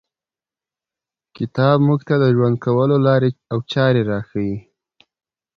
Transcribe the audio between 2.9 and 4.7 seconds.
لاري او چاري راښیي.